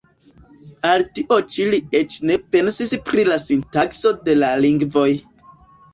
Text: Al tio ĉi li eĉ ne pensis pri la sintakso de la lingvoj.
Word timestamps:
Al 0.91 1.03
tio 1.17 1.37
ĉi 1.55 1.67
li 1.73 1.81
eĉ 2.01 2.17
ne 2.29 2.39
pensis 2.55 2.95
pri 3.11 3.27
la 3.31 3.39
sintakso 3.47 4.15
de 4.27 4.37
la 4.43 4.51
lingvoj. 4.67 5.09